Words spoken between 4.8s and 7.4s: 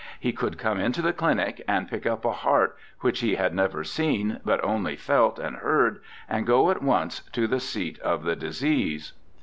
felt and heard, and go at once